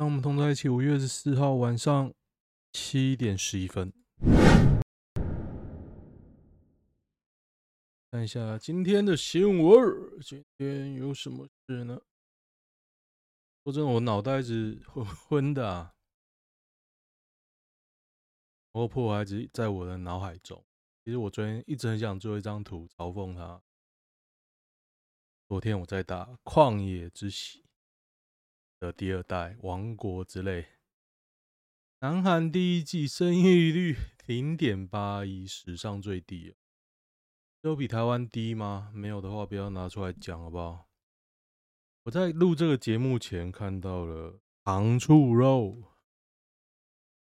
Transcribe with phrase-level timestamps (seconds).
[0.00, 0.66] 那我们同在一起。
[0.66, 2.10] 五月十四号晚上
[2.72, 3.92] 七点十一分，
[8.10, 10.18] 看一下今天的新闻。
[10.22, 12.00] 今天有什么事呢？
[13.62, 15.92] 说真的，我脑袋是昏 昏的啊。
[18.72, 20.64] 我破还一在我的脑海中。
[21.04, 23.60] 其实我昨天一直很想做一张图嘲讽他。
[25.46, 27.60] 昨天我在打《旷野之息》
[28.80, 30.62] 的第二代《王国之泪》，
[31.98, 36.56] 南韩第一季生育率零点八一，史上最低。
[37.60, 38.90] 有比台湾低吗？
[38.94, 40.88] 没有的话，不要拿出来讲，好不好？
[42.04, 45.92] 我在录这个节目前看到了糖醋肉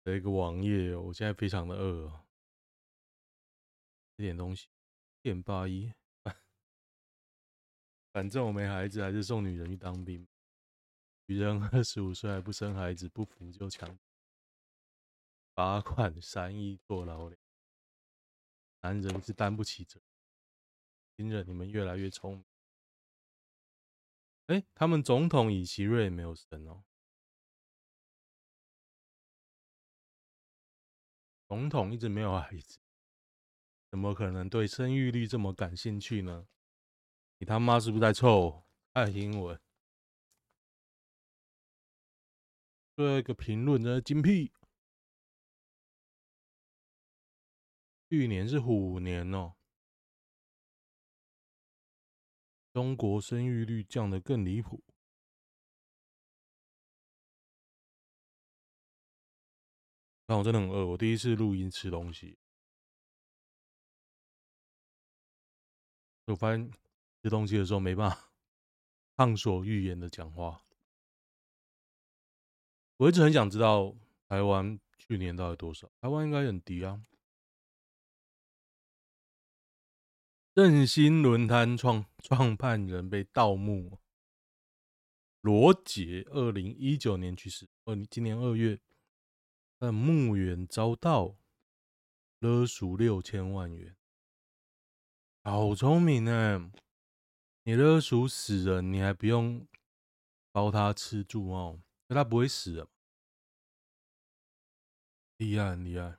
[0.03, 2.25] 的一个网页，我现在非常的饿，
[4.15, 4.67] 这点东西，
[5.23, 5.91] 零点八一。
[8.13, 10.27] 反正我没孩子，还是送女人去当兵。
[11.29, 13.99] 女人二十五岁还不生孩子，不服就强
[15.53, 17.31] 罚款三亿坐牢。
[18.81, 20.01] 男人是担不起责。
[21.15, 22.45] 新人，你们越来越聪明。
[24.47, 26.83] 哎，他们总统尹锡瑞没有生哦。
[31.47, 32.79] 总统一直没有孩子，
[33.91, 36.47] 怎么可能对生育率这么感兴趣呢？
[37.37, 38.63] 你他妈是不是在臭？
[38.93, 39.61] 爱英文。
[42.99, 44.51] 最后一个评论的精辟。
[48.09, 49.55] 去年是虎年哦，
[52.73, 54.83] 中国生育率降得更离谱。
[60.25, 62.37] 但我真的很饿，我第一次录音吃东西，
[66.25, 66.69] 我发现。
[67.21, 68.33] 吃东西的时候没办法
[69.15, 70.68] 畅所欲言的讲话。
[72.99, 73.95] 我一直很想知道
[74.27, 75.89] 台湾去年到底多少？
[76.01, 77.01] 台湾应该很低啊。
[80.53, 83.99] 振兴轮胎创创办人被盗墓，
[85.39, 88.81] 罗杰二零一九年去世，二今年二月，
[89.77, 91.37] 但墓园遭盗，
[92.39, 93.95] 勒赎六千万元，
[95.41, 96.69] 好聪明呢。
[97.63, 99.65] 你勒赎死人，你还不用
[100.51, 101.79] 包他吃住哦，
[102.09, 102.87] 那他不会死啊，
[105.37, 106.17] 厉害厉害！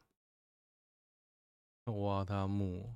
[1.86, 2.94] 挖他墓，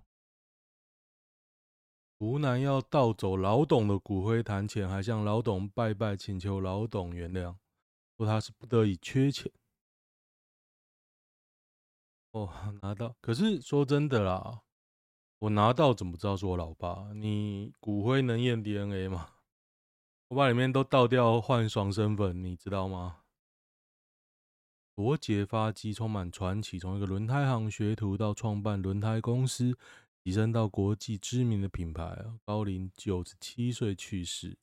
[2.21, 7.57] 湖南要盗走老董的骨灰坛前，还向老董拜拜，请求老董原谅，
[8.17, 9.51] 说他是不得已缺钱。
[12.31, 14.63] 哦，拿到，可是说真的啦。
[15.41, 17.13] 我拿到怎么知道是我老爸？
[17.13, 19.34] 你骨灰能验 DNA 吗？
[20.35, 23.21] 我把里面都倒掉换爽身粉，你知道吗？
[24.97, 29.79] 罗杰发迹充满传奇，从一个轮胎行学徒到创办轮胎公司，
[30.25, 32.25] 提升到国际知名的品牌。
[32.45, 34.59] 高龄九十七岁去世，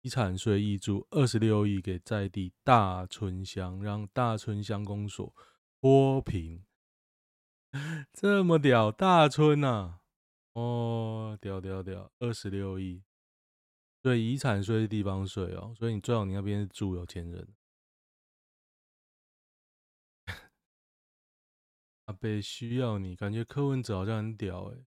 [0.00, 5.30] 遗产税挹注二十六亿给在地大村乡，让大村乡公所
[5.82, 6.64] 脱贫。
[8.14, 10.00] 这么屌，大村呐、啊！
[10.54, 13.02] 哦，屌屌屌，二十六亿，
[14.06, 17.52] 对，遗产税是地方税哦，所以你最好你那边是住有钱人。
[22.06, 24.86] 阿伯需要你，感觉柯文哲好像很屌诶，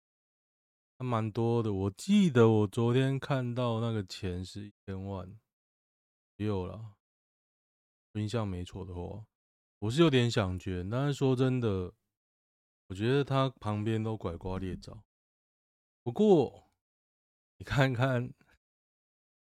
[0.98, 1.72] 还蛮多的。
[1.72, 5.38] 我记得我昨天看到那个钱是一千万，
[6.38, 6.96] 也有了，
[8.14, 9.24] 印象没错的话，
[9.78, 11.94] 我是有点想捐，但是说真的。
[12.88, 15.04] 我觉得他旁边都拐瓜裂枣。
[16.02, 16.68] 不过，
[17.58, 18.34] 你看看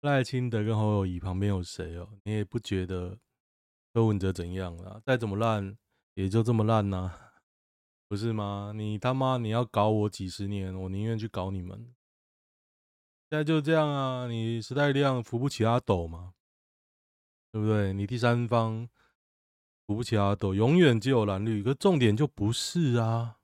[0.03, 2.09] 赖清德跟侯友宜旁边有谁哦？
[2.23, 3.17] 你也不觉得
[3.93, 5.01] 柯文哲怎样了？
[5.05, 5.77] 再怎么烂，
[6.15, 7.31] 也就这么烂呐，
[8.09, 8.73] 不是吗？
[8.75, 11.95] 你他妈你要搞我几十年，我宁愿去搞你们。
[13.29, 16.33] 现在就这样啊，你时代力量扶不起阿斗嘛，
[17.53, 17.93] 对不对？
[17.93, 18.89] 你第三方。
[19.85, 21.61] 扶不起阿斗，永远只有蓝绿。
[21.61, 23.39] 可重点就不是啊，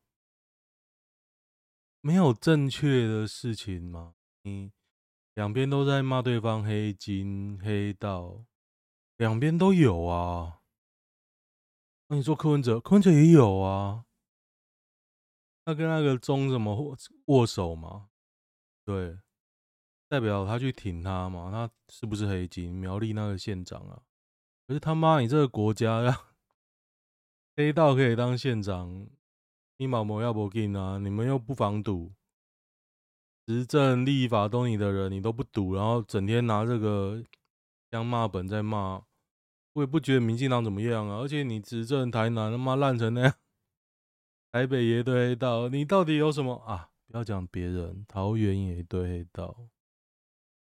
[1.99, 4.15] 没有正确的事情吗？
[4.43, 4.71] 你
[5.33, 8.45] 两边都在骂对方黑金黑道，
[9.17, 10.59] 两边都有啊。
[12.07, 14.05] 那你说柯文哲，柯文哲也有啊。
[15.63, 18.09] 他跟那个钟怎么握握手吗？
[18.83, 19.19] 对，
[20.07, 21.51] 代表他去挺他嘛？
[21.51, 22.73] 他是不是黑金？
[22.73, 24.01] 苗栗那个县长啊？
[24.67, 26.25] 可是他妈，你这个国家呀！
[27.55, 29.07] 黑道可以当县长，
[29.77, 30.97] 你毛毛要不给啊？
[30.97, 32.13] 你们又不防堵，
[33.49, 37.25] 执政立法都你的人，你都不赌，然后整天拿这个
[37.89, 39.03] 枪骂本在骂，
[39.73, 41.17] 我也不觉得民进党怎么样啊。
[41.17, 43.33] 而且你执政台南他妈烂成那样，
[44.51, 46.91] 台北也一堆黑道，你到底有什么啊？
[47.07, 49.67] 不要讲别人，桃园也一堆黑道，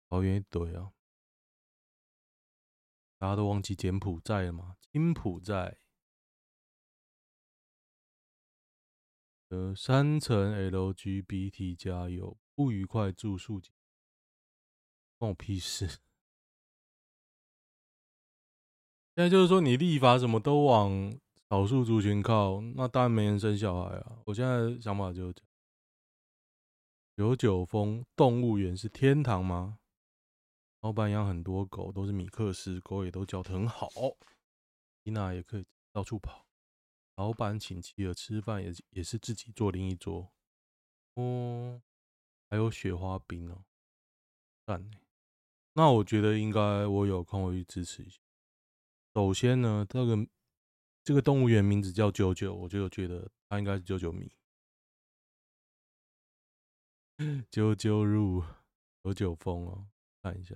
[0.09, 0.91] 桃园一堆啊。
[3.19, 4.77] 大家都忘记柬埔寨了吗？
[4.91, 5.77] 柬埔寨，
[9.49, 13.59] 呃，三层 LGBT 加油，不愉快住宿，
[15.17, 15.87] 关我屁事。
[15.87, 15.97] 现
[19.15, 21.19] 在就是说，你立法什么都往
[21.49, 24.19] 少数族群靠，那当然没人生小孩啊。
[24.27, 25.49] 我现在想法就是这样，
[27.17, 29.79] 九九峰动物园是天堂吗？
[30.81, 33.89] 老板养很多狗，都是米克斯，狗也都叫得很好。
[35.01, 36.45] 伊娜也可以到处跑。
[37.15, 40.31] 老板请妻儿吃饭，也也是自己做另一桌。
[41.15, 41.81] 嗯，
[42.51, 43.63] 还有雪花冰哦，
[44.67, 44.91] 赞。
[45.71, 48.19] 那我觉得应该我有空会去支持一下。
[49.13, 50.27] 首先呢，这个
[51.01, 54.29] 这个动物园名字叫九九，我就觉得它应该是 九九米。
[57.49, 58.43] 九九入
[59.01, 59.87] 九九峰哦，
[60.21, 60.55] 看一下。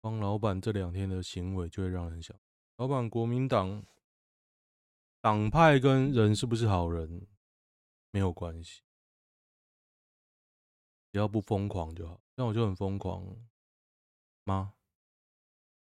[0.00, 2.38] 方老板这两天的行为就会让人想，
[2.76, 3.84] 老板国民党
[5.20, 7.26] 党派跟人是不是好人
[8.12, 8.82] 没有关系，
[11.12, 12.20] 只要不疯狂就好。
[12.36, 13.24] 像我就很疯狂
[14.44, 14.74] 吗？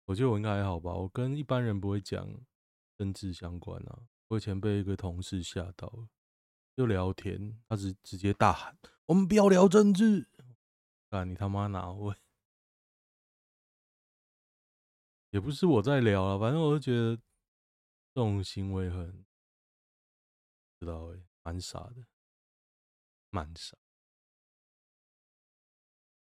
[0.05, 0.93] 我觉得我应该还好吧。
[0.93, 2.29] 我跟一般人不会讲
[2.97, 4.07] 政治相关啊。
[4.29, 6.09] 我以前被一个同事吓到了，
[6.77, 10.29] 就聊天，他直直接大喊：“我们不要聊政治！”
[11.11, 12.15] 啊，你他妈哪会？
[15.31, 17.23] 也不是我在聊了，反正我就觉得这
[18.15, 19.25] 种行为很，
[20.81, 22.07] 知道哎，蛮傻的，
[23.31, 23.77] 蛮傻。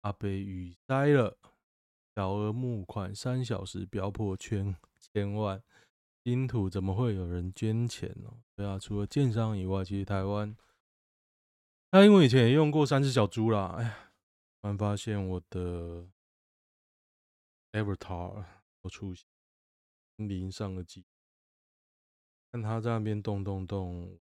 [0.06, 1.36] 阿北雨灾了，
[2.14, 4.76] 小额募款三小时飙破千
[5.12, 5.60] 千万，
[6.22, 8.32] 新土怎么会有人捐钱呢？
[8.54, 10.56] 对啊，除了建商以外，其实台湾，
[11.90, 13.74] 他因为以前也用过三只小猪啦。
[13.78, 14.12] 哎呀，
[14.62, 16.06] 突然发现我的
[17.72, 18.44] Avatar。
[18.88, 19.26] 出现，
[20.16, 21.04] 临上个机，
[22.52, 24.16] 看他在那边动动动，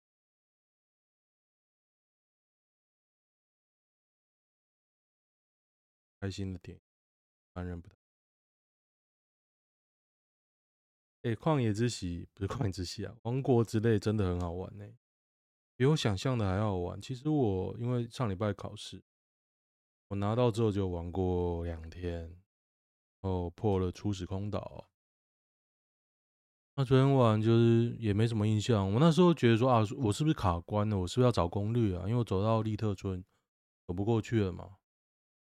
[6.21, 6.79] 开心的点，
[7.55, 7.89] 当然不。
[11.23, 14.87] 哎，旷野之息不是旷野之息啊，王国之泪真的很好玩呢，
[15.77, 17.01] 比我想象的还好玩。
[17.01, 19.03] 其实我因为上礼拜考试，
[20.09, 22.37] 我拿到之后就玩过两天。
[23.23, 24.89] 哦，破了初始空岛。
[26.75, 28.91] 那昨天晚就是也没什么印象。
[28.91, 30.99] 我那时候觉得说啊，我是不是卡关了？
[30.99, 32.05] 我是不是要找攻略啊？
[32.07, 33.23] 因为我走到利特村
[33.87, 34.79] 走不过去了嘛。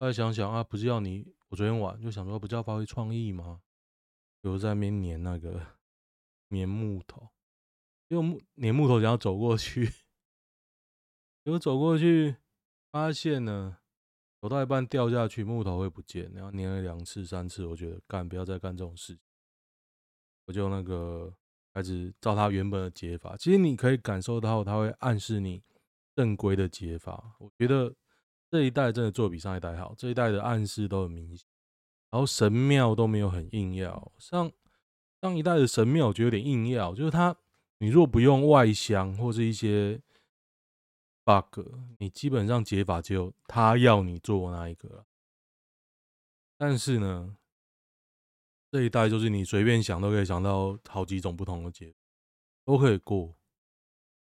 [0.05, 3.63] 再想想啊，不是要你，我昨天晚就想说，不是要发挥创意吗？
[4.43, 5.67] 就在那边粘那个
[6.51, 7.31] 粘木头，
[8.09, 9.87] 用木粘木头想要走过去，
[11.43, 12.37] 结果走过去
[12.91, 13.79] 发现呢。
[14.43, 19.19] 走到一半掉下去，木头会不见，然后粘了两次、三次，我觉得干不要再干这种事，
[20.45, 21.35] 我就那个
[21.73, 23.39] 开始照他原本的解法。
[23.39, 25.63] 其实你可以感受到，他会暗示你
[26.15, 27.37] 正规的解法。
[27.39, 27.95] 我觉得
[28.55, 31.45] 这一代真的做比上一代好，这一代的暗示都很明显，
[32.13, 34.13] 然后神庙都没有很硬要。
[34.19, 34.53] 上
[35.21, 37.37] 上一代的神庙我觉得有点硬要，就是他
[37.79, 40.01] 你若不用外箱或是一些。
[41.27, 41.59] bug，
[41.99, 45.07] 你基本上解法就他要你做那一个，
[46.59, 47.37] 但是呢，
[48.71, 51.95] 这一代就是你随便想都可以想到好几种不同的解，
[52.67, 53.35] 都可以过，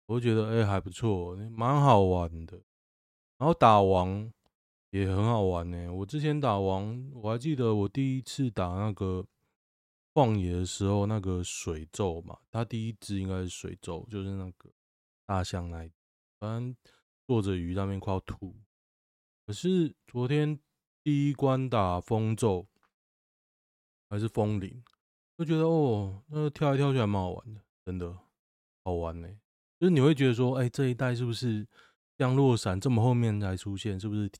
[0.07, 2.63] 我觉得哎、欸、还不错，蛮好玩的。
[3.45, 4.33] 然后打王
[4.89, 5.93] 也很好玩呢。
[5.93, 9.23] 我之前打王，我还记得我第一次打那个
[10.15, 14.71] 旷野的时候，那个水咒嘛，他第一只应该是水咒，就是那个
[15.27, 15.93] 大象那一。
[16.41, 16.75] 反正
[17.27, 18.57] 坐着鱼那边快要吐，
[19.47, 20.59] 可是昨天
[21.03, 22.67] 第一关打风咒
[24.09, 24.83] 还是风铃，
[25.37, 28.17] 就觉得哦，那个跳来跳去还蛮好玩的，真的
[28.85, 29.29] 好玩呢。
[29.79, 31.69] 就是你会觉得说，哎，这一代是不是
[32.17, 33.99] 降落伞这么后面才出现？
[33.99, 34.31] 是不是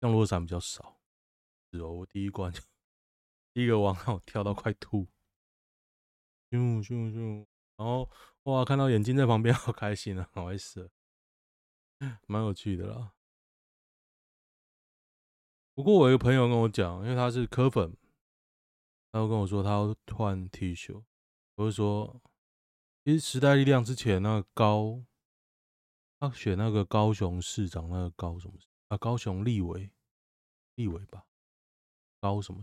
[0.00, 1.00] 降落伞比较少？
[1.72, 2.52] 是哦，我第一关
[3.52, 5.06] 第一个王让我跳到快吐，
[6.50, 7.46] 咻咻咻，
[7.76, 8.08] 然后
[8.44, 10.90] 哇，看到眼睛在旁边，好开心啊，好会死。
[12.28, 13.12] 蛮有趣的啦，
[15.74, 17.96] 不过我一个朋友跟我讲，因为他是柯粉，
[19.10, 21.02] 他会跟我说他要换 T 恤，
[21.56, 22.22] 我就说，
[23.04, 25.04] 其实时代力量之前那个高，
[26.20, 28.54] 他选那个高雄市长那个高什么
[28.88, 28.96] 啊？
[28.98, 29.90] 高雄立委，
[30.74, 31.24] 立委吧，
[32.20, 32.62] 高什么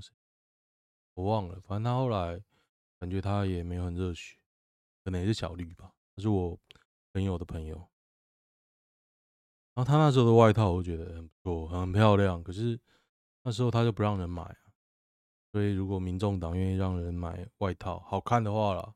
[1.14, 2.44] 我忘了，反正他后来
[3.00, 4.38] 感觉他也没有很热血，
[5.06, 6.60] 可能也是小绿吧，他是我
[7.14, 7.78] 朋友的朋友。
[9.74, 12.44] 然后他那时候的外套，我觉得很不错，很漂亮。
[12.44, 12.78] 可是
[13.44, 14.44] 那时候他就不让人买，
[15.54, 18.94] 所以如果民众党愿意让人买外套好看的话啦，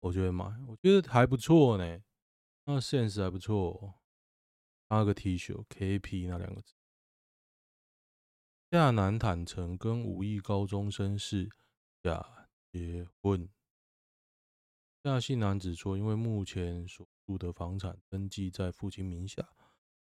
[0.00, 0.46] 我就会买。
[0.66, 2.02] 我觉得还不错呢，
[2.64, 3.94] 那 sense 还不错。
[4.90, 6.74] 发个 T 恤，KP 那两个字。
[8.72, 11.48] 夏男坦诚跟五亿高中生是
[12.02, 13.48] 假结婚。
[15.04, 19.48] 夏姓男子说，因为目前所住的房产登记在父亲名下。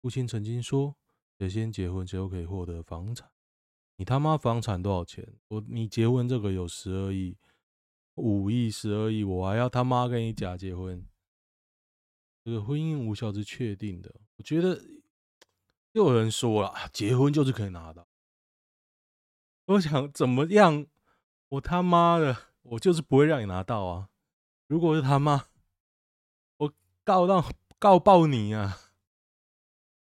[0.01, 0.95] 父亲曾经说
[1.38, 3.29] ：“谁先结婚，谁就可以获得房产。
[3.98, 5.38] 你他妈房产多少钱？
[5.50, 7.38] 我你结婚这个有十二亿、
[8.15, 11.05] 五亿、十二亿，我还要他妈跟你假结婚？
[12.45, 14.21] 这个婚姻无效是确定的。
[14.39, 14.81] 我觉得
[15.91, 18.08] 又有人说了，结婚就是可以拿到。
[19.65, 20.88] 我想怎么样？
[21.50, 24.10] 我他妈的，我就是不会让你拿到啊！
[24.67, 25.48] 如果是他妈，
[26.58, 28.77] 我告到告爆你啊！”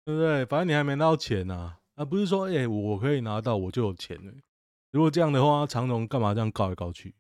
[0.06, 0.46] 对不对？
[0.46, 4.34] 反正你还没拿到钱呐，啊，而不是说，哎，我可以拿到，我就有钱了。
[4.92, 7.16] 如果这样的话，长荣干嘛这样告来告去？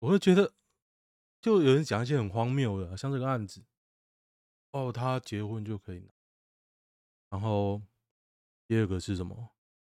[0.00, 0.52] 我会觉得，
[1.40, 3.62] 就有人讲一些很荒谬的，像这个案子，
[4.72, 6.08] 哦，他结婚就可以拿。
[7.30, 7.80] 然后
[8.66, 9.50] 第二个是什么？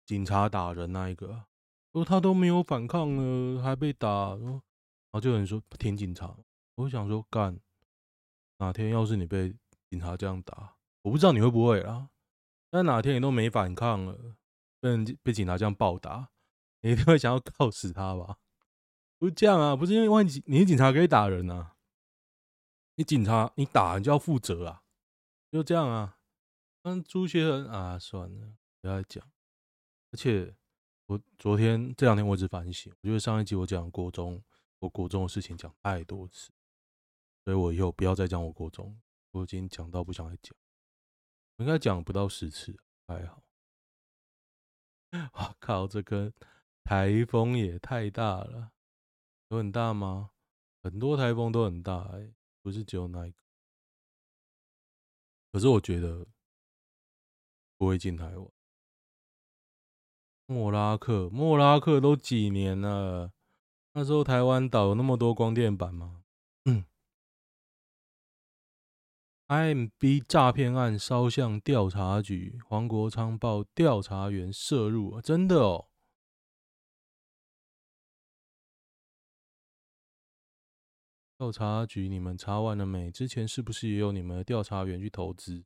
[0.05, 1.45] 警察打人那一个，
[1.93, 4.61] 说他都没有反抗了，还被打，然
[5.11, 6.35] 后就有人说挺警察。
[6.75, 7.59] 我想说，干，
[8.57, 9.55] 哪天要是你被
[9.89, 10.75] 警察这样打？
[11.03, 12.09] 我不知道你会不会啊，
[12.69, 14.35] 但哪天你都没反抗了，
[14.79, 16.29] 被人被警察这样暴打，
[16.81, 18.37] 你一定会想要 告死他吧？
[19.19, 21.72] 不是这样啊，不是因为你你警察可以打人啊，
[22.95, 24.83] 你警察你打你就要负责啊，
[25.51, 26.19] 就这样啊。
[26.83, 29.31] 嗯，朱学恒啊，算了，不要再讲。
[30.11, 30.55] 而且
[31.07, 34.43] 我昨天这两天我一直反省，我觉得上一集我讲国中，
[34.79, 36.51] 我国中的事情讲太多次，
[37.43, 38.99] 所以我以后不要再讲我国中，
[39.31, 40.55] 我已经讲到不想再讲。
[41.57, 43.43] 应该讲不到十次，还好。
[45.33, 46.33] 我靠，这个
[46.83, 48.71] 台风也太大了，
[49.49, 50.31] 有很大吗？
[50.81, 52.33] 很多台风都很大，欸，
[52.63, 53.37] 不是只有那一个。
[55.51, 56.25] 可是我觉得
[57.77, 58.51] 不会进台湾。
[60.47, 63.31] 莫拉克，莫拉克都几年了？
[63.93, 66.23] 那时候台湾岛有那么多光电板吗？
[66.65, 66.85] 嗯。
[69.47, 75.89] IMB 诈骗案烧向调查局，黄国昌报调查员涉入，真的哦。
[81.37, 83.11] 调查局，你们查完了没？
[83.11, 85.65] 之前是不是也有你们的调查员去投资？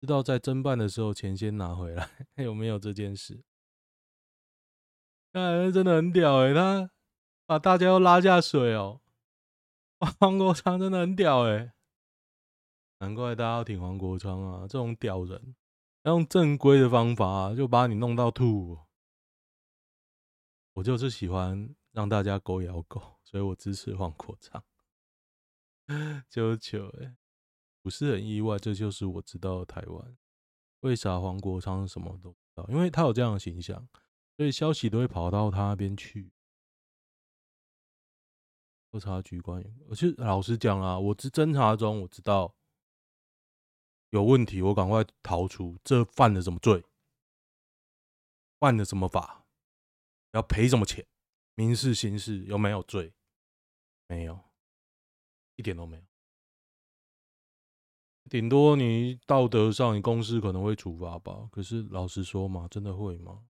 [0.00, 2.08] 知道在侦办的时候钱先拿回来，
[2.42, 3.42] 有没有这件事？
[5.32, 6.90] 哎，真的很屌哎，他
[7.46, 9.00] 把大家都拉下水哦。
[10.18, 11.72] 黄国昌真的很屌哎。
[13.00, 14.60] 难怪大家要挺黄国昌啊！
[14.62, 15.54] 这种屌人，
[16.02, 18.78] 要用正规的方法就把你弄到吐。
[20.74, 24.62] 我就是喜欢让大家狗咬狗，所以我支持黄国昌。
[26.28, 27.16] 九九哎，
[27.82, 30.16] 不是很意外，这就是我知道的台湾。
[30.80, 32.66] 为啥黄国昌什么都不知道？
[32.68, 33.88] 因为他有这样的形象，
[34.36, 36.32] 所以消息都会跑到他那边去。
[38.90, 42.56] 调查局官员，我其实老实讲啊，我是侦查中，我知道。
[44.10, 45.78] 有问题，我赶快逃出。
[45.84, 46.84] 这犯了什么罪？
[48.58, 49.46] 犯了什么法？
[50.32, 51.06] 要赔什么钱？
[51.54, 53.14] 民事、刑事有没有罪？
[54.08, 54.49] 没有，
[55.60, 56.02] 一点都没有。
[58.30, 61.46] 顶多你道德上，你公司可能会处罚吧。
[61.52, 63.44] 可是老实说嘛，真的会吗？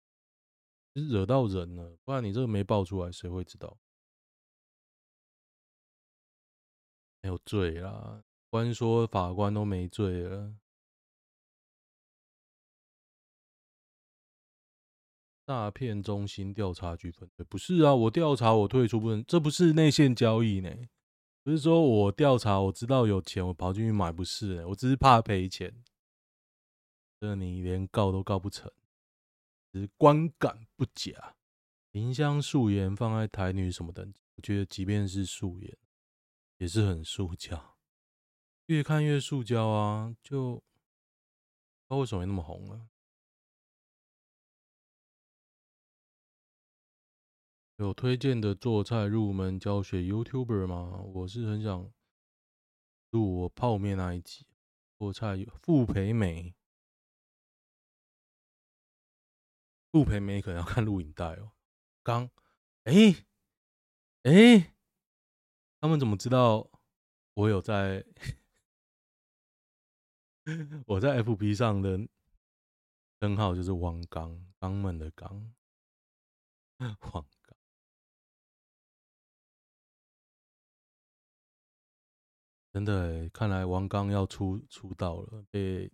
[0.94, 3.76] 惹到人了，不然你这个没爆出来，谁会知道？
[7.22, 8.22] 没有罪啦。
[8.50, 10.54] 官说法官都没罪了。
[15.44, 20.70] 诈骗中心调查局分不是啊，我调查我退出不能，这不是内线交易呢。
[21.46, 25.72] 不是说我调查我知道有钱我跑进去买，不是，我只是怕赔钱。
[27.20, 28.68] 这你连告都告不成，
[29.72, 31.36] 只是观感不假。
[31.92, 35.78] 林香素颜放在台女什么的，我觉得即便是素颜，
[36.58, 37.76] 也是很塑胶。
[38.66, 40.16] 越看越塑胶啊！
[40.24, 40.60] 就
[41.88, 42.88] 他为什么会那么红啊？
[47.76, 50.98] 有推荐的做菜入门教学 YouTuber 吗？
[51.14, 51.92] 我是很想
[53.10, 54.46] 录我泡面那一集
[54.98, 55.36] 做菜。
[55.62, 56.54] 傅培梅，
[59.92, 61.52] 傅培梅可能要看录影带哦。
[62.02, 62.30] 刚
[62.84, 63.26] 哎
[64.22, 64.74] 哎，
[65.78, 66.70] 他们怎么知道
[67.34, 68.06] 我有在？
[70.86, 72.08] 我在 FB 上的
[73.20, 75.52] 称号就是王刚，刚们的刚，
[76.78, 77.26] 王
[82.76, 85.90] 真的，看来王刚要出出道了，被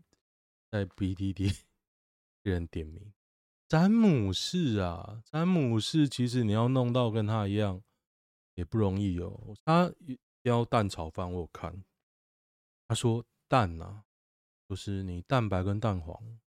[0.68, 1.56] 在 BTT
[2.42, 3.12] 人点名。
[3.68, 7.80] 詹姆士啊，詹姆士，其实你要弄到跟他一样
[8.54, 9.54] 也不容易哦。
[9.64, 9.92] 他
[10.42, 11.84] 要蛋炒饭，我看，
[12.88, 14.02] 他说蛋啊。
[14.68, 16.40] 就是你蛋白跟蛋黄，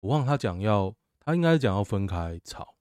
[0.00, 2.78] 我忘了他讲要，他应该讲要分开炒，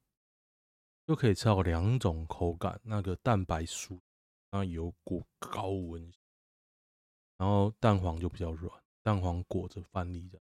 [1.05, 2.79] 就可以吃到两种口感。
[2.86, 4.00] 那个蛋白酥，
[4.55, 6.13] 然后油过高温，
[7.35, 10.41] 然后蛋黄就比较软，蛋黄裹着饭粒的。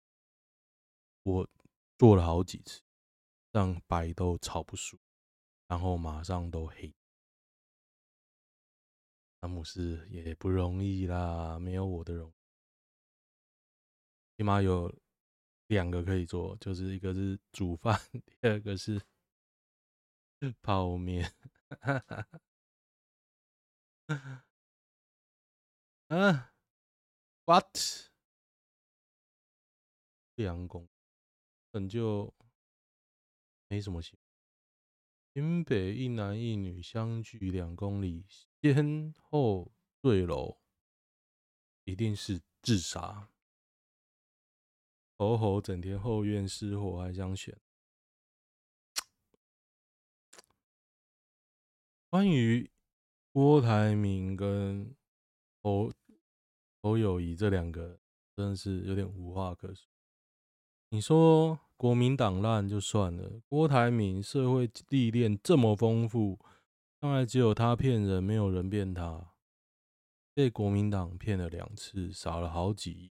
[1.25, 1.47] 我
[1.99, 2.81] 做了好几次，
[3.53, 4.99] 蛋白都炒不熟，
[5.67, 6.95] 然后马上都黑。
[9.43, 12.33] 詹姆斯也不容易啦，没有我的容。
[14.39, 14.91] 起码有
[15.67, 18.01] 两个可以做，就是一个是煮饭，
[18.41, 19.03] 第二个是
[20.63, 21.31] 泡面。
[24.09, 24.45] 啊，
[27.45, 27.79] what？
[30.35, 30.89] 两公
[31.71, 32.33] 本就
[33.69, 34.19] 没什么戏。
[35.35, 38.25] 新北一男一女相距两公里，
[38.63, 40.61] 先后坠楼，
[41.85, 43.31] 一定是自杀。
[45.17, 47.61] 猴猴整天后院失火，还想选。
[52.09, 52.71] 关于
[53.39, 54.97] 郭台铭跟
[55.63, 55.93] 侯
[56.83, 58.01] 侯友宜这两个，
[58.35, 59.89] 真的是有点无话可说。
[60.89, 66.37] 你说国民党烂就算了，郭台铭社会历练这么丰富，
[66.99, 69.33] 当然只有他骗人，没有人骗他。
[70.35, 73.13] 被国民党骗了两次，少了好几亿。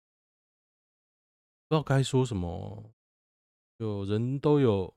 [1.68, 2.96] 不知道该说什么，
[3.78, 4.92] 就人都有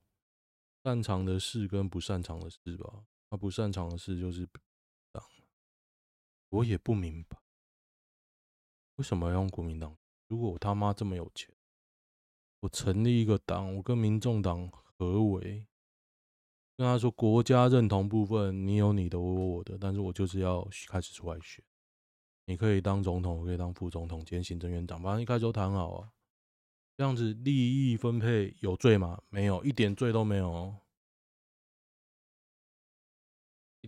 [0.83, 3.05] 擅长的事跟不擅长的事吧。
[3.29, 4.48] 他不擅长的事就是，
[6.50, 7.38] 我也不明白
[8.96, 9.96] 为什么要用国民党。
[10.28, 11.54] 如果我他妈这么有钱，
[12.61, 15.66] 我成立一个党，我跟民众党合围，
[16.76, 21.64] 跟他说国家认同部分，你有你的，我有我的，但是我就是要开始出来选。
[22.46, 26.12] 你可以当总统，我可以当副总统兼行政院长，反正一开始都谈好啊。
[26.96, 29.22] 这样子利益分配有罪吗？
[29.28, 30.74] 没有，一点罪都没有。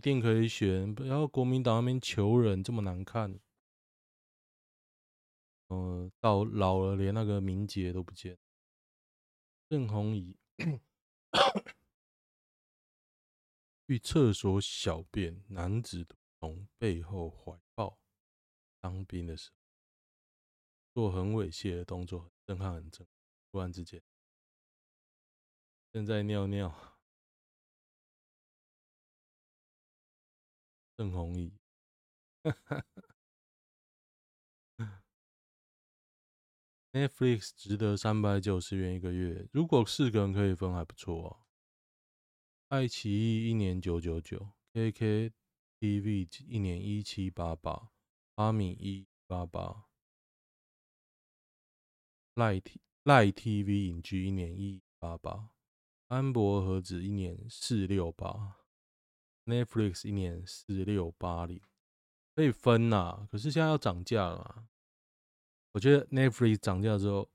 [0.01, 3.39] 一定可以选，不要国民党那边求人这么难看。
[5.67, 8.35] 嗯、到老了连那个名节都不见。
[9.69, 10.35] 郑红仪
[13.85, 16.07] 去厕所小便，男子
[16.39, 17.99] 从背后怀抱。
[18.79, 19.55] 当兵的时候
[20.95, 22.31] 做很猥亵的动作。
[22.47, 23.05] 震撼很正，
[23.51, 24.01] 突然之间，
[25.93, 26.90] 正在尿尿，
[31.01, 31.51] 郑红仪
[36.91, 41.47] ，Netflix 值得三百九十元一个月，如果四个人可以分还不错啊。
[42.67, 45.33] 爱奇艺一年九九九，KK
[45.79, 47.89] TV 一年一七八八，
[48.35, 49.85] 阿米一八八。
[52.35, 55.49] 赖 T 赖 TV 影剧一年一八八，
[56.09, 58.60] 安博盒子一年四六八
[59.45, 61.61] ，Netflix 一年四六八零，
[62.35, 63.27] 可以分呐、啊。
[63.31, 64.67] 可是现在要涨价了，
[65.73, 67.29] 我觉得 Netflix 涨价之后，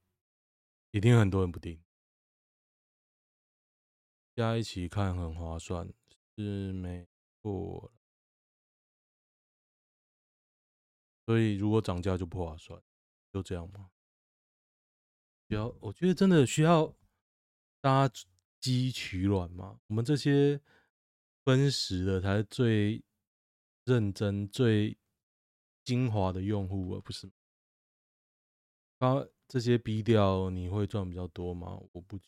[0.90, 1.82] 一定很多人不订，
[4.34, 5.92] 加一起看很划算，
[6.36, 7.06] 是没
[7.42, 7.92] 错。
[11.26, 12.80] 所以如果涨价就不划算，
[13.32, 13.90] 就这样嘛。
[15.48, 16.94] 要，我觉得真的需要
[17.80, 18.08] 搭
[18.60, 19.80] 鸡取卵嘛。
[19.86, 20.60] 我们这些
[21.46, 23.04] 分时的才是最
[23.84, 24.98] 认真、最
[25.84, 27.30] 精华的用户，而不是
[28.98, 31.80] 他这些逼掉，你会赚比较多吗？
[31.92, 32.18] 我不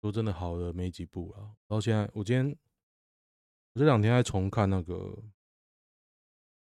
[0.00, 1.54] 说真的，好的没几部了。
[1.66, 2.58] 到现在，我今天
[3.74, 4.94] 我这两天还重看那个《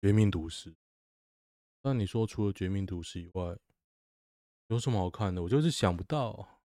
[0.02, 0.71] 绝命毒师》。
[1.82, 3.58] 那你说除了《绝命毒师》以外，
[4.67, 5.41] 有什么好看的？
[5.41, 6.62] 我就是想不到。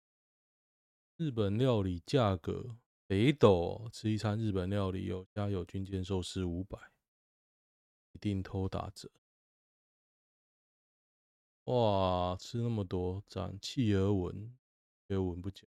[1.18, 2.76] 日本料理价格，
[3.08, 6.78] 北斗吃一餐日本料理有家有军舰寿司五百，
[8.12, 9.10] 一定偷打折。
[11.64, 13.58] 哇，吃那么多，赞！
[13.60, 14.56] 企鹅文，
[15.08, 15.68] 企鹅文不讲。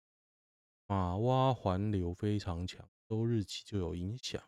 [0.86, 4.40] 马洼环流非常强，周日起就有影响。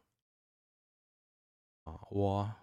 [1.82, 2.54] 马洼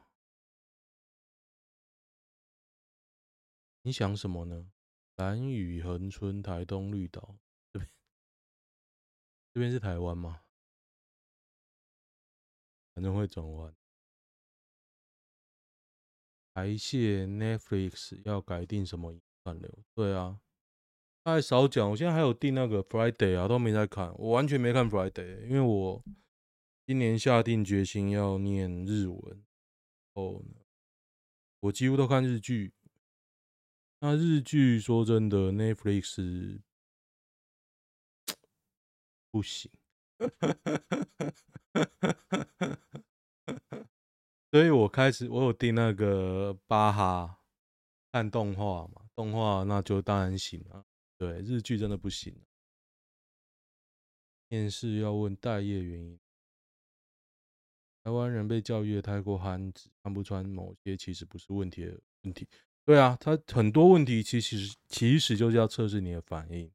[3.81, 4.71] 影响什么呢？
[5.17, 7.35] 蓝屿、恒春、台东、绿岛
[9.53, 10.41] 这边，是台湾吗？
[12.93, 13.75] 反正会转弯。
[16.53, 19.83] 台谢 Netflix 要改订什么串流？
[19.93, 20.39] 对啊，
[21.23, 21.89] 太少讲。
[21.91, 24.13] 我现在还有订那个 Friday 啊，都没在看。
[24.17, 26.03] 我完全没看 Friday，因为我
[26.85, 29.45] 今年下定决心要念日文。
[30.13, 30.43] 哦，
[31.61, 32.73] 我几乎都看日剧。
[33.99, 36.61] 那日剧说真的，Netflix
[39.31, 39.71] 不行。
[44.51, 47.39] 所以我开始，我有订那个巴哈
[48.11, 50.85] 看动画嘛，动画那就当然行了。
[51.17, 52.35] 对，日剧真的不行。
[54.49, 56.19] 面试要问待业原因，
[58.03, 62.45] 台湾人被教育的太过憨直，看不穿某些其实不是问题的问题。
[62.83, 66.69] 对啊，他很多问题其实其实就是要测试你的反应。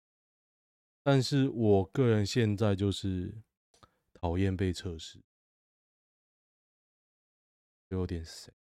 [1.06, 3.32] 但是我个人现在就是
[4.14, 5.22] 讨厌被测试。
[7.90, 8.52] 有点谁？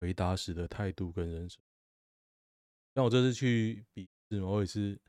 [0.00, 1.62] 回答时的态度跟人生。
[2.96, 5.00] 像我这次去笔试，我也是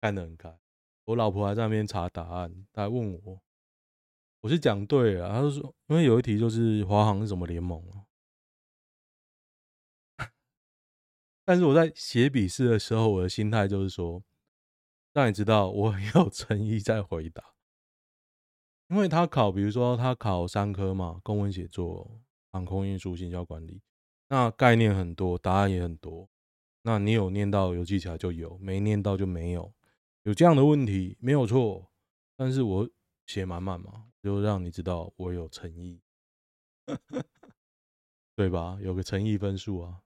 [0.00, 0.58] 看得很开。
[1.04, 3.40] 我老婆还在那边查答案，她还问我，
[4.40, 5.28] 我是讲对了。
[5.28, 8.02] 她就说，因为有一题就是华航是什么联盟啊？
[11.44, 14.20] 但是我在写笔试的时候，我的心态就是说，
[15.12, 17.54] 让你知道我很有诚意在回答。
[18.88, 23.82] 因为他考，比如说他考三科嘛，公文写作、航空运输、行销管理，
[24.28, 26.28] 那概念很多，答案也很多。
[26.82, 29.74] 那你有念到有记起来就有，没念到就没有。
[30.22, 31.90] 有这样的问题没有错，
[32.36, 32.90] 但是我
[33.26, 36.00] 写满满嘛，就让你知道我有诚意，
[38.34, 38.78] 对吧？
[38.80, 40.02] 有个诚意分数啊，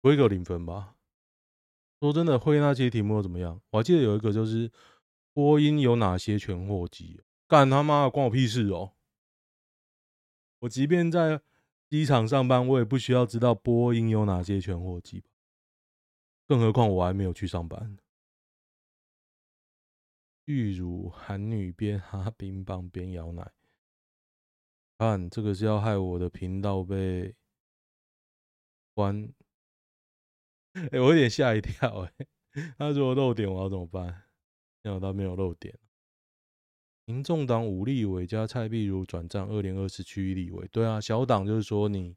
[0.00, 0.96] 不会给我零分吧？
[2.02, 3.62] 说真的，会那些题目又怎么样？
[3.70, 4.68] 我还记得有一个就是
[5.32, 7.22] 波音有哪些全货机。
[7.46, 8.94] 干他妈，关我屁事哦！
[10.58, 11.40] 我即便在
[11.88, 15.22] 机场上班，我也不需要知道波音有哪些全货机，
[16.48, 17.96] 更何况我还没有去上班。
[20.46, 23.52] 玉乳韩女边哈冰棒边摇奶，
[24.98, 27.36] 看这个是要害我的频道被
[28.92, 29.32] 关。
[30.74, 32.26] 哎、我有点吓一跳哎、
[32.78, 34.24] 他如果漏点，我要怎么办？
[34.82, 35.78] 幸好他没有漏点。
[37.04, 42.16] 民众党五立委加蔡壁如转战二零二四区域立委，对啊，小党就是说你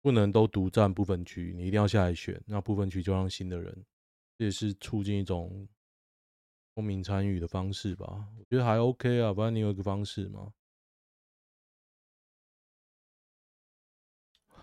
[0.00, 3.84] 不能都独占部分区，你一定要下来选，那部分区就让新的人，
[4.38, 5.68] 这也是促进一种
[6.74, 8.26] 公民参与的方式吧？
[8.38, 10.52] 我觉得还 OK 啊，不然你有一个方式吗？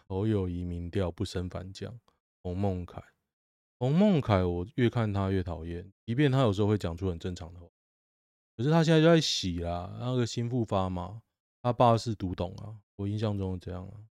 [0.08, 2.00] 侯友宜民调不升反降，
[2.42, 3.02] 洪孟凯，
[3.78, 7.68] 洪孟凯，我越看他越讨厌，即便他有时候会讲出很正常的话。
[8.56, 11.22] 可是他现在就在洗啦，那个新复发嘛，
[11.62, 14.08] 他爸是读懂啊，我印象中是这样啊，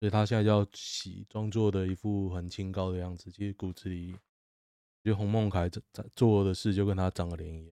[0.00, 4.12] 所以他现在就要洗，装作的一副很清高的样子，其实骨子里，
[5.04, 5.68] 觉得洪孟凯
[6.16, 7.72] 做的事就跟他长了脸一样。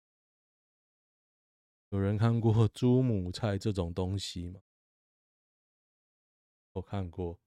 [1.90, 4.60] 有人看过 猪母菜这种东西吗？
[6.74, 7.38] 我看过，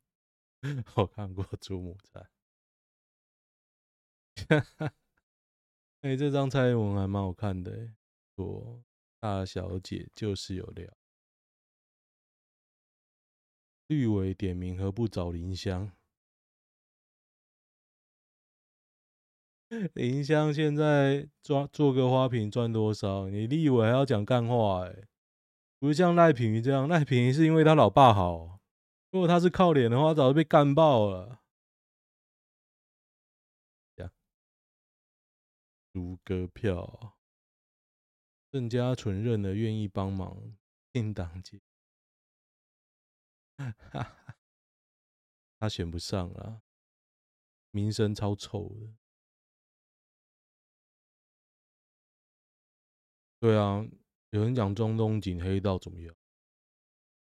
[0.96, 2.30] 我看过猪母菜。
[6.02, 7.92] 哎、欸，这张蔡英文还蛮好看的、
[8.36, 8.84] 说
[9.20, 10.92] 大小姐就是有料。
[13.88, 15.92] 绿委点名何不找林香？
[19.94, 23.30] 林香现在抓做个花瓶赚多少？
[23.30, 25.08] 你立委还要讲干话、欸？
[25.80, 28.60] 不像赖品妤这样，赖品妤是因为他老爸好，
[29.12, 31.42] 如果他是靠脸的话，早就被干爆了。
[36.24, 37.18] 歌票，
[38.52, 40.56] 郑家纯认了，愿意帮忙
[40.94, 41.62] 进党籍，
[45.58, 46.62] 他选不上了，
[47.72, 48.96] 名声超臭的。
[53.40, 53.86] 对啊，
[54.30, 56.16] 有人讲中东锦黑道怎么样？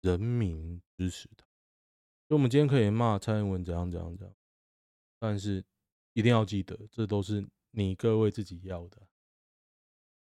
[0.02, 1.46] 人民支持他，
[2.28, 4.36] 所以我们今天可以骂蔡英文怎样怎样怎样，
[5.20, 5.64] 但是
[6.12, 7.50] 一定要记得，这都是。
[7.76, 9.08] 你各位自己要的，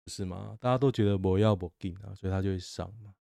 [0.08, 0.58] 是吗？
[0.60, 3.14] 大家都觉得我要不给啊，所以他就会上嘛。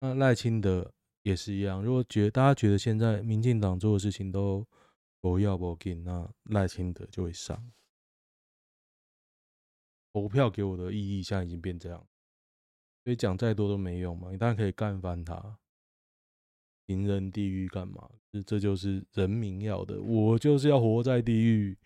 [0.00, 4.66] 那赖清德也是一样，如果觉得大家觉得现在民进党做的事情都
[5.20, 7.72] 不要不给，那赖清德就会上。
[10.12, 12.04] 投票给我的意义现在已经变这样，
[13.04, 14.32] 所以讲再多都没用嘛。
[14.32, 15.58] 你当然可以干翻他，
[16.88, 18.10] 行人地狱干嘛？
[18.32, 21.78] 这这就是人民要的，我就是要活在地狱。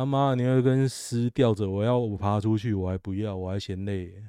[0.00, 4.24] 他妈，你要跟尸吊着，我要我爬出去，我还不要，我还嫌累。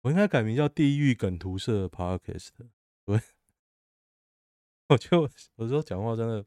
[0.00, 2.48] 我应该改名叫“地狱梗图社 Podcast”。
[3.04, 3.20] 对，
[4.88, 6.42] 我就有时候讲话真的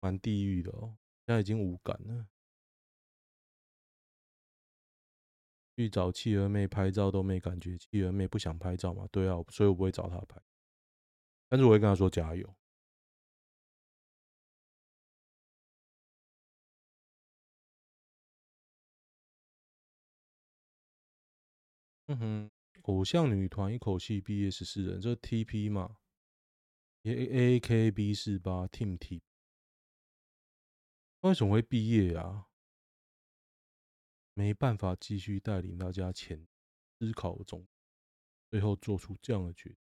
[0.00, 2.26] 蛮地狱的哦，现在已经无感了。
[5.78, 9.06] 去找企鹅妹拍照都没感觉，企鹅妹不想拍照嘛？
[9.12, 10.42] 对啊，所以我不会找她拍，
[11.48, 12.54] 但是我会跟她说加油。
[22.06, 22.50] 嗯哼。
[22.82, 25.98] 偶像女团一口气毕业十四人，这 TP 嘛
[27.02, 29.22] ，A A K B 四八 Team T，
[31.20, 32.48] 为什么会毕业啊？
[34.38, 36.46] 没办法继续带领大家前
[36.96, 37.66] 思考中，
[38.48, 39.78] 最后做出这样的决定。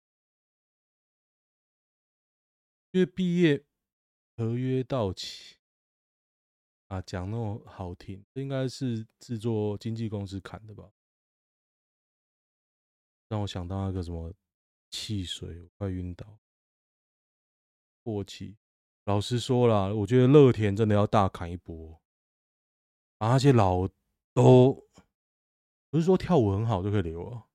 [2.91, 3.65] 因为毕业
[4.37, 5.57] 合约到期
[6.87, 10.89] 啊，讲那么好听，这应该是制作经纪公司砍的吧？
[13.27, 14.33] 让我想到那个什么
[14.89, 16.39] 汽水，我快晕倒，
[18.03, 18.55] 过气。
[19.03, 22.01] 老实说啦，我觉得乐天真的要大砍一波，
[23.17, 23.89] 把那些老
[24.35, 24.85] 都
[25.89, 27.47] 不是说跳舞很好就可以留啊。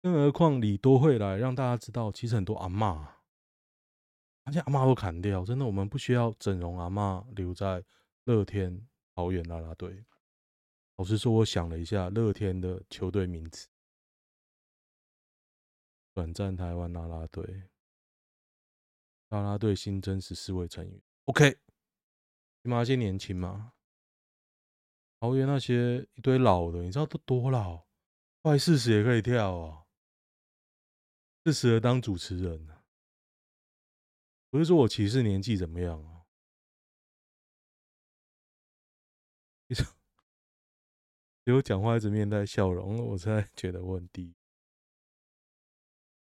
[0.00, 3.06] 更何况李多慧来让大家知道，其实很多阿嬷，
[4.44, 7.84] 而且阿嬷都砍掉，真的，我们不需要整容阿嬷留在
[8.24, 10.06] 乐天桃园啦啦队。
[10.96, 13.68] 老实说，我想了一下，乐天的球队名字。
[16.14, 17.64] 转战台湾啦啦队，
[19.28, 21.02] 啦啦队新增十四位成员。
[21.24, 21.50] OK，
[22.62, 23.72] 起码些年轻嘛。
[25.24, 27.86] 桃园那些一堆老的，你知道都多老？
[28.42, 29.86] 快四十也可以跳啊！
[31.42, 32.68] 四十了当主持人，
[34.50, 36.26] 不是说我歧视年纪怎么样啊？
[41.46, 44.34] 结果讲话一直面带笑容，我才觉得我很低。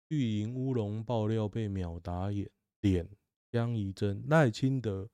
[0.08, 2.50] 绿营乌龙爆料被秒打脸，
[2.80, 3.08] 脸
[3.50, 5.08] 江宜真、赖清德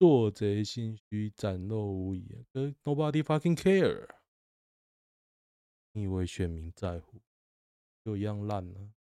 [0.00, 4.08] 做贼心虚展露无遗，可 nobody fucking care。
[5.92, 7.20] 你以为选民在乎？
[8.02, 8.94] 就一样烂了。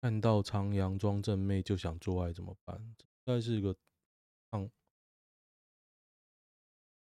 [0.00, 2.96] 看到长阳装正妹就想做爱怎么办？
[3.24, 3.76] 这是一个，
[4.50, 4.68] 嗯，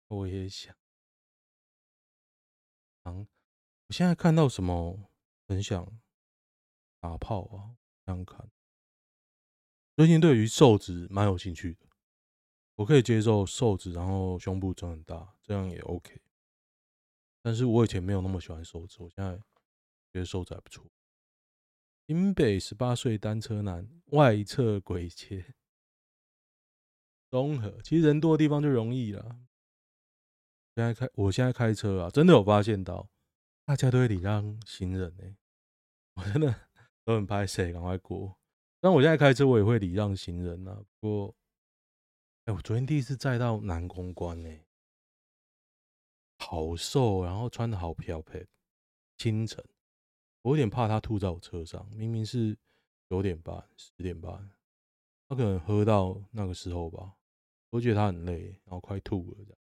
[0.09, 0.77] 我也想，
[3.05, 3.27] 嗯。
[3.87, 5.09] 我现在看到什么
[5.47, 5.99] 很想
[6.99, 7.75] 打炮啊！
[8.05, 8.51] 想看，
[9.97, 11.87] 最近对于瘦子蛮有兴趣的，
[12.75, 16.21] 我可以接受瘦子，然后胸部长很大，这样也 OK。
[17.41, 19.35] 但是我以前没有那么喜欢瘦子，我现在
[20.13, 20.85] 觉得瘦子还不错。
[22.05, 25.55] 新北十八岁单车男外侧鬼切，
[27.31, 29.39] 综合其实人多的地方就容易了。
[30.75, 33.09] 现在开，我现在开车啊，真的有发现到。
[33.65, 35.35] 大家都会礼让行人呢、
[36.13, 36.69] 我真的
[37.03, 38.37] 都很拍谢，赶快过。
[38.79, 40.83] 但我现在开车，我也会礼让行人啊。
[40.99, 41.35] 不过，
[42.45, 44.59] 哎，我昨天第一次载到南公关呢、
[46.39, 48.47] 好瘦，然后穿的好漂配。
[49.17, 49.63] 清晨，
[50.43, 52.55] 我有点怕他吐在我车上，明明是
[53.09, 54.51] 九点半、十点半，
[55.27, 57.15] 他可能喝到那个时候吧。
[57.71, 59.57] 我觉得他很累，然后快吐了这样。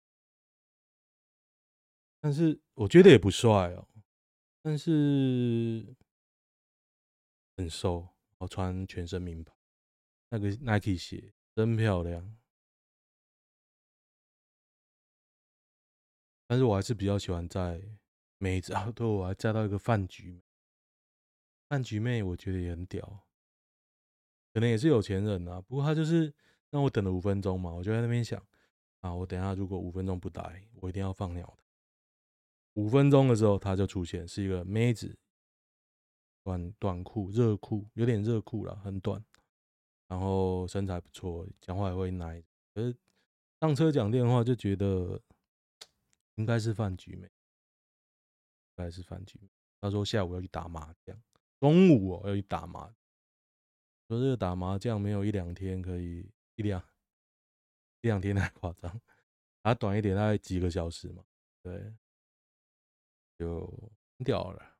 [2.21, 3.88] 但是我觉得也不帅哦。
[4.62, 5.86] 但是
[7.58, 8.08] 很瘦，
[8.41, 9.54] 我穿全身名牌，
[10.30, 12.36] 那个 Nike 鞋真漂亮。
[16.47, 17.80] 但是我还是比较喜欢在
[18.39, 20.41] 妹子啊，对，我还加到一个饭局，
[21.69, 23.27] 饭局妹，我觉得也很屌，
[24.51, 25.62] 可能也是有钱人啊。
[25.62, 26.34] 不过他就是
[26.71, 28.43] 让我等了五分钟嘛，我就在那边想
[29.01, 31.60] 啊，我等下如果五分钟不来，我一定要放鸟。
[32.73, 35.15] 五分钟的时候，他就出现，是一个妹子，
[36.43, 39.23] 短短裤、热裤，有点热裤了，很短，
[40.08, 42.43] 然后身材不错，讲话也会奶。
[42.73, 42.95] 可是
[43.60, 45.21] 上车讲电话就觉得
[46.36, 49.39] 应该是饭局妹，应该是饭局。
[49.80, 51.21] 他说下午要去打麻将，
[51.60, 52.93] 中午哦要去打麻，
[54.08, 56.82] 说这个打麻将没有一两天可以一两
[58.01, 59.01] 一两天太夸张，
[59.62, 61.23] 打短一点大概几个小时嘛，
[61.63, 61.93] 对。
[63.39, 63.91] 就
[64.23, 64.70] 掉了。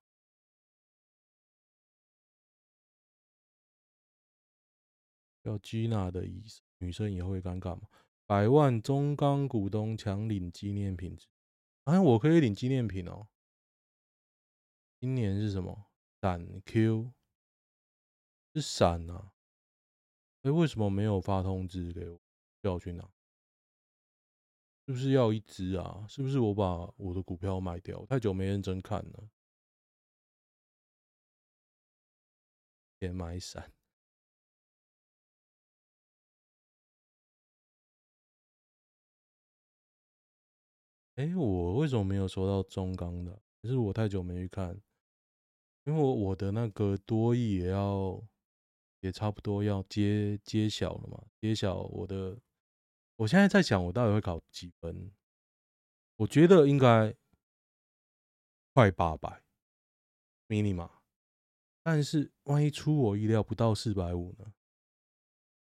[5.44, 7.88] 叫 Gina 的意思，女生也会尴尬吗？
[8.26, 11.18] 百万中钢股东强领纪念品，
[11.84, 13.28] 哎，我可以领纪念品哦。
[15.00, 15.88] 今年是什么？
[16.22, 17.12] 闪 Q
[18.54, 19.34] 是闪啊？
[20.44, 22.22] 哎，为什么没有发通知给我？
[22.62, 23.04] 叫我去拿？
[24.86, 26.06] 是不是要一只啊？
[26.08, 28.06] 是不是我把我的股票卖掉？
[28.06, 29.30] 太久没认真看了。
[33.00, 33.72] 先买闪。
[41.22, 43.40] 哎，我为什么没有收到中钢的？
[43.62, 44.76] 可是我太久没去看，
[45.84, 48.20] 因为我的那个多益也要，
[49.02, 52.40] 也差不多要揭揭晓了嘛，揭晓我的。
[53.18, 55.12] 我现在在想，我到底会考几分？
[56.16, 57.16] 我觉得应该
[58.74, 59.44] 快八百
[60.48, 60.90] ，minimum。
[61.84, 64.52] 但是万一出我意料不到四百五呢？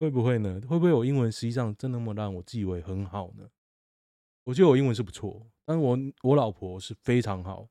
[0.01, 0.61] 会不会呢？
[0.63, 3.49] 会不会我英文实际上真那么烂我自以为很好呢？
[4.47, 7.69] 我觉得我英文是不错，但是我我老婆是非常好。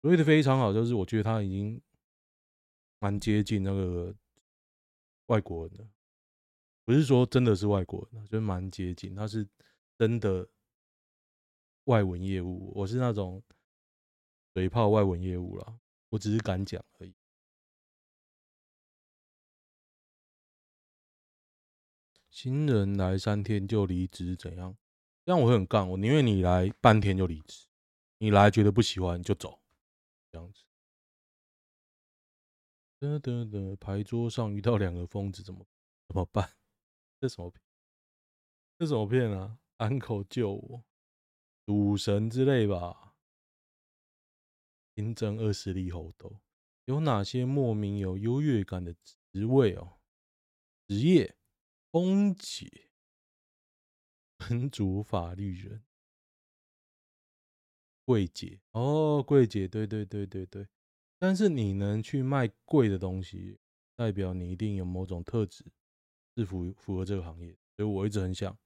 [0.00, 1.78] 所谓的非常好，就是我觉得她已经
[2.98, 4.14] 蛮接近那个
[5.26, 5.86] 外国人的。
[6.86, 9.14] 不是说真的是外国人，就是蛮接近。
[9.14, 9.46] 他是
[9.98, 10.48] 真的
[11.84, 13.42] 外文业务，我是那种
[14.54, 15.78] 嘴炮外文业务啦。
[16.08, 17.14] 我只是敢讲而已。
[22.30, 24.74] 新人来三天就离职怎样？
[25.28, 27.66] 这样我会很干，我宁愿你来半天就离职，
[28.16, 29.60] 你来觉得不喜欢就走，
[30.32, 30.64] 这样子。
[32.98, 35.66] 得得得，牌桌上遇到两个疯子怎么
[36.06, 36.50] 怎么办？
[37.20, 37.62] 这什么片？
[38.78, 40.82] 这什么片啊安口救我，
[41.66, 43.14] 赌神之类吧。
[44.94, 46.40] 新增二十粒猴豆，
[46.86, 48.94] 有哪些莫名有优越感的
[49.30, 49.98] 职位哦？
[50.86, 51.36] 职业：
[51.90, 52.87] 空姐、
[54.38, 55.82] 分组法律人、
[58.04, 58.60] 柜姐。
[58.72, 60.66] 哦，柜姐，对对对对对。
[61.18, 63.58] 但是你能去卖贵的东西，
[63.96, 65.64] 代表你一定有某种特质。
[66.36, 68.56] 是符符合这个行业，所以我一直很想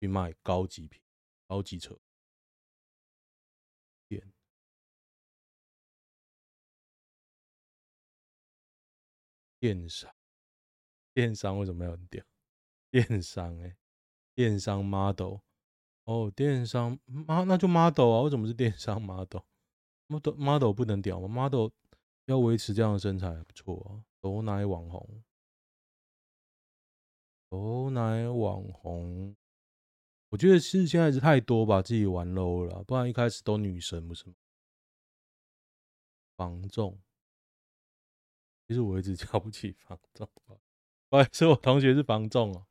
[0.00, 0.98] 去卖高级品、
[1.46, 1.94] 高级车。
[4.08, 4.32] 电
[9.60, 10.10] 电商，
[11.12, 12.24] 电商为什么要很屌？
[12.90, 13.76] 电商哎、
[14.34, 15.38] 电商 model
[16.04, 21.70] 哦，电商啊，那就 model 啊，为什么是电商 model？model model 不能屌吗？model
[22.26, 25.22] 要维持这样的身材还不错啊，都奶网红。
[27.50, 29.36] 牛奶网红，
[30.30, 34.34] 我觉得是现在是太多把自己玩 low 了，不然一开始都女神不是吗？
[36.34, 36.98] 房仲，
[38.66, 40.26] 其实我一直 瞧不起房仲，
[41.10, 42.66] 不好意思，我同学是房仲哦。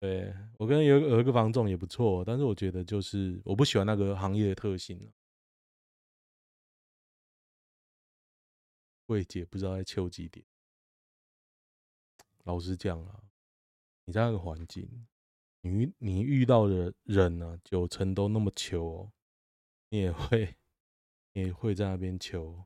[0.00, 5.12] 对，我跟有有一个房仲也不错，但是我觉得就是我不喜欢那个行业的特性。
[9.06, 10.44] 柜姐不知道在求几点，
[12.44, 13.20] 老实讲啊。
[14.06, 15.06] 你在那个环境，
[15.60, 19.12] 你你遇到的人呢、啊，九成都那么求、哦，
[19.90, 20.56] 你也会，
[21.34, 22.64] 你也会在那边求。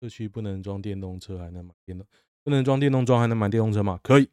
[0.00, 2.06] 社区不能装电动车，还能买电动？
[2.42, 4.00] 不能装电动桩，还能买电动车吗？
[4.02, 4.28] 可以。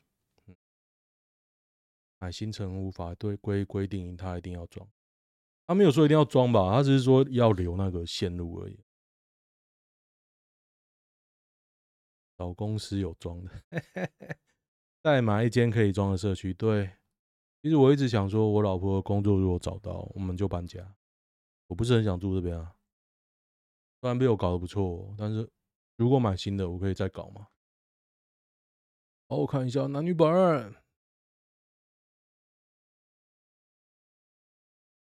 [2.19, 4.87] 买新城无法对规规定，他一定要装。
[5.65, 6.71] 他没有说一定要装吧？
[6.71, 8.79] 他只是说要留那个线路而已。
[12.37, 13.51] 找公司有装的。
[15.03, 16.53] 再买一间可以装的社区。
[16.53, 16.89] 对，
[17.61, 20.95] 其实我一直想说，我老婆的工作如果找到，我们就搬家。
[21.67, 22.75] 我不是很想住这边啊，
[24.01, 25.49] 虽然被我搞得不错，但是
[25.97, 27.47] 如果买新的，我可以再搞嘛。
[29.27, 30.73] 好，我看一下男女版。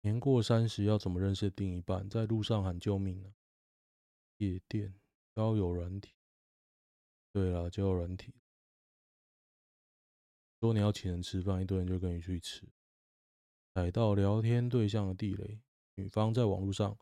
[0.00, 2.08] 年过三十要怎么认识另一半？
[2.08, 3.34] 在路上喊救命呢？
[4.38, 4.94] 夜店、
[5.34, 6.14] 交友软体。
[7.32, 8.34] 对了，交友软体。
[10.60, 12.68] 说你要请人吃饭，一堆人就跟你去吃。
[13.74, 15.60] 踩到聊天对象的地雷，
[15.94, 16.98] 女方在网络上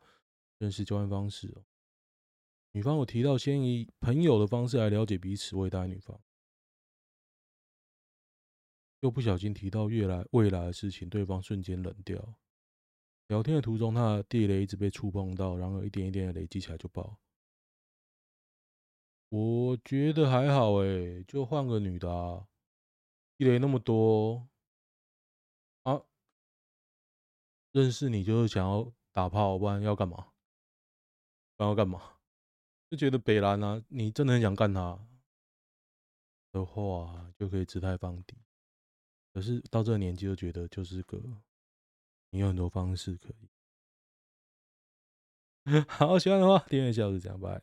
[0.59, 1.65] 认识交换方式哦。
[2.73, 6.21] 女方有提到先以朋友的方式来了解彼此，为大女方，
[9.01, 12.39] 又不小心提到未来未来的事情，对方瞬间冷掉。
[13.29, 17.19] 聊天的途中，他的地雷一直被触碰到，然后一点一点的累积起来就爆。
[19.29, 22.47] 我觉得还好诶，就换个女的啊。
[23.37, 24.49] 地雷那么多
[25.83, 26.03] 啊！
[27.73, 30.29] 认识你就是想要打炮，不然要干嘛？
[31.57, 32.19] 不然要干嘛？
[32.89, 35.07] 就觉得北兰啊，你真的很想干他，
[36.53, 38.37] 的话，就可以姿态放低。
[39.35, 41.21] 可是到这个年纪，就觉得就是个，
[42.37, 43.49] 你有很多方式可以。
[45.89, 47.63] 好，喜欢的话，订阅一下，就这样，拜。